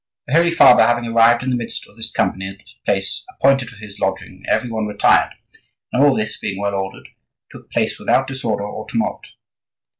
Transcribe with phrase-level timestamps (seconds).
[0.25, 3.69] "The Holy Father having arrived in the midst of this company at the place appointed
[3.69, 5.35] for his lodging, every one retired;
[5.93, 7.09] and all this, being well ordered,
[7.51, 9.27] took place without disorder or tumult.